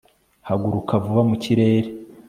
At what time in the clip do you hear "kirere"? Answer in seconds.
1.43-1.89